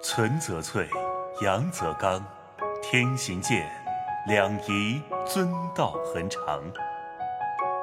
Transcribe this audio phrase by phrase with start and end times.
[0.00, 0.88] 存则粹，
[1.42, 2.24] 阳则刚，
[2.80, 3.68] 天行健，
[4.28, 6.62] 两仪遵道恒长。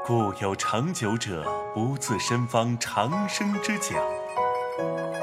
[0.06, 4.02] 故有长久者不自生方长生之讲。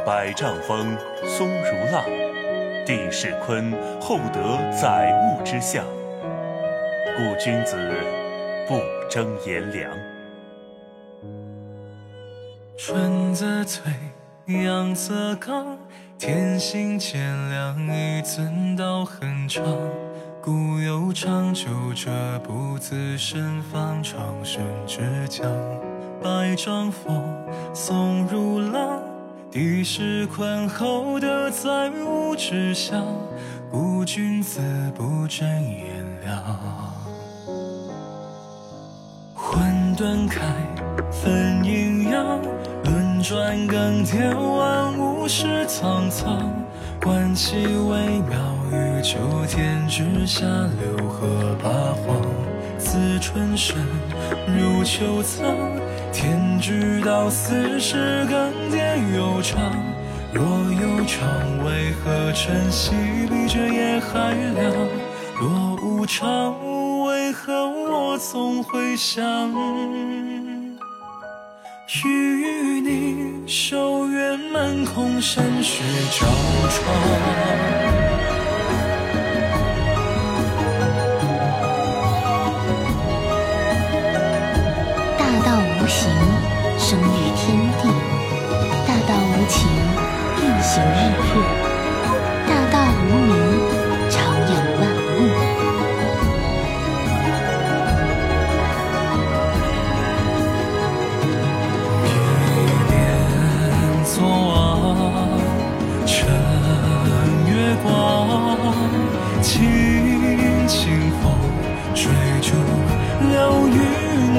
[0.04, 2.04] 百丈峰松如浪，
[2.84, 5.84] 地势坤厚德载物之象。
[7.16, 7.76] 故君子
[8.68, 8.78] 不
[9.08, 9.90] 争炎凉。
[12.76, 13.92] 春则粹，
[14.46, 15.78] 阳则刚，
[16.24, 19.60] 天行健，两仪遵道恒长。
[20.40, 22.12] 故有长久者
[22.44, 25.44] 不自生方长生之讲。
[26.22, 27.12] 百丈峰
[27.74, 29.02] 松如浪，
[29.50, 33.04] 地势宽厚德载物之象。
[33.68, 34.60] 故君子
[34.94, 36.94] 不争炎凉。
[39.34, 40.40] 混沌开，
[41.10, 41.91] 分阴，
[43.22, 46.52] 转更迭，万物是苍苍。
[47.00, 48.36] 观其微妙，
[48.70, 52.16] 于九天之下，六合八荒。
[52.78, 53.76] 自春生，
[54.46, 55.44] 入秋藏，
[56.12, 59.72] 天之道，四时更迭悠长。
[60.32, 61.28] 若有常，
[61.64, 62.92] 为何晨曦
[63.28, 64.72] 比这夜还凉？
[65.40, 66.54] 若无常，
[67.06, 69.22] 为何我总会想？
[72.00, 76.26] 与你守月满空，山雪照
[76.70, 78.01] 窗。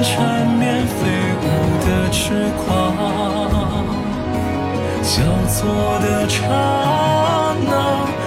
[0.04, 0.94] 缠绵飞
[1.40, 1.44] 舞
[1.86, 2.22] 的痴
[2.60, 2.64] 狂。
[5.02, 5.14] 交
[5.48, 5.54] 错
[6.00, 6.36] 的刹
[7.66, 7.72] 那，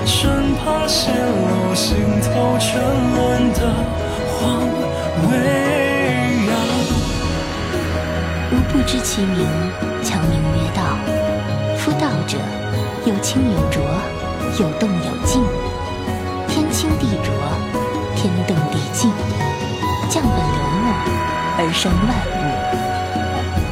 [0.05, 2.81] 生怕泄露心头沉
[3.13, 3.59] 沦的
[4.33, 4.37] 荒
[5.29, 5.31] 微
[6.47, 6.51] 扬。
[8.51, 9.45] 吾不知其名，
[10.03, 10.81] 强名曰道。
[11.77, 12.37] 夫道者，
[13.05, 13.81] 有清有浊，
[14.59, 15.43] 有动有静。
[16.47, 17.31] 天清地浊，
[18.15, 19.11] 天动地静，
[20.09, 20.85] 降本流末，
[21.57, 22.39] 而生万物。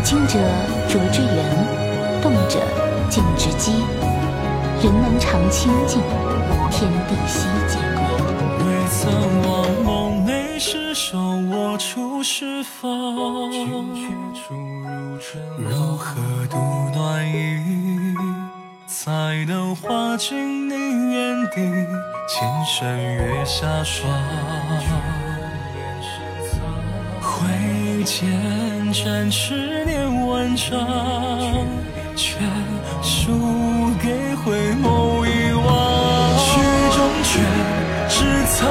[0.03, 0.39] 清者
[0.87, 1.37] 浊之源，
[2.21, 2.59] 动者
[3.09, 3.71] 静之基。
[4.83, 6.01] 人能常清静，
[6.69, 8.01] 天地悉皆归。
[8.59, 9.01] 未曾
[9.41, 9.49] 忘
[9.83, 9.87] 梦
[10.27, 12.89] 寐时手握出师方，
[15.57, 16.15] 如何
[16.49, 16.57] 度
[16.93, 18.13] 暖意，
[18.85, 20.73] 才能化尽你
[21.15, 21.55] 眼底
[22.27, 24.07] 千山月下霜？
[28.05, 28.29] 剑
[28.93, 30.77] 斩痴念万丈，
[32.15, 32.37] 却
[33.01, 33.31] 输
[33.99, 35.65] 给回眸一望。
[36.37, 36.45] 曲
[36.95, 37.41] 中却
[38.07, 38.15] 只
[38.53, 38.69] 苍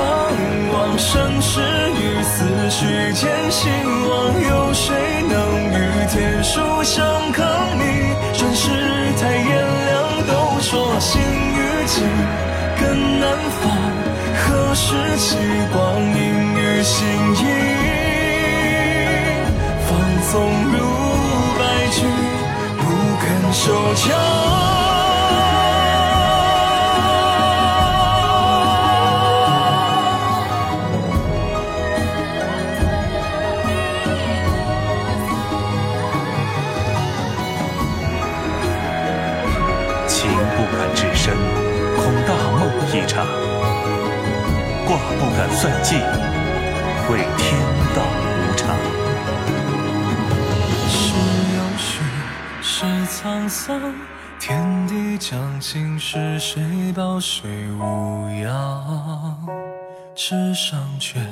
[0.70, 3.72] 茫，生死于死虚间兴
[4.08, 4.12] 亡。
[4.48, 4.94] 有谁
[5.28, 5.34] 能
[5.72, 7.44] 与天书相抗
[7.76, 7.82] 逆？
[8.38, 8.70] 转世
[9.20, 9.44] 太炎
[9.86, 9.92] 凉，
[10.28, 12.06] 都说心与境
[12.78, 13.62] 更难防。
[14.46, 15.36] 何时起
[15.72, 17.73] 光阴与心意？
[20.34, 20.78] 纵如
[21.56, 21.62] 白
[21.92, 22.02] 驹，
[22.80, 22.82] 不
[23.20, 24.02] 肯收脚。
[40.08, 41.32] 情不敢至深，
[41.94, 42.60] 恐大梦
[42.92, 43.24] 一场；
[44.84, 46.00] 卦不敢算尽，
[47.08, 47.54] 谓天
[53.24, 53.80] 沧桑，
[54.38, 59.38] 天地将尽，是谁抱谁无恙？
[60.14, 61.26] 纸上卷，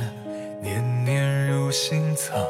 [0.63, 2.43] 年年入心藏。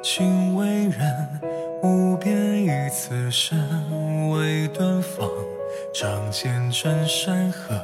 [0.00, 1.40] 君为人，
[1.82, 5.28] 无边以此身为敦芳。
[5.92, 7.74] 仗剑镇山河，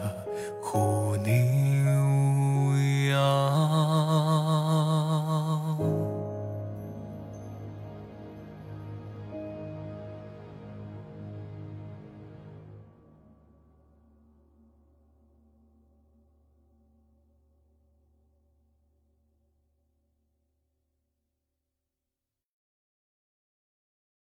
[0.62, 1.89] 护你。